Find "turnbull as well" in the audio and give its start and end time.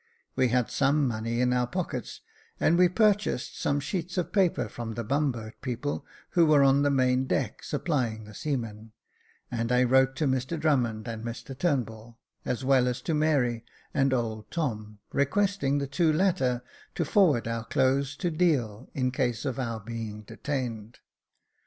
11.55-12.87